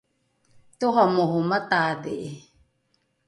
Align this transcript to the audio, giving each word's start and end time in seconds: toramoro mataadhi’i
toramoro 0.79 1.39
mataadhi’i 1.49 2.31